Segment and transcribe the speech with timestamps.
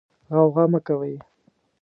[0.33, 1.13] غوغا مه کوئ.